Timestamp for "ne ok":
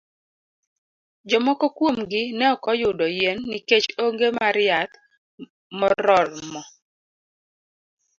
2.37-2.63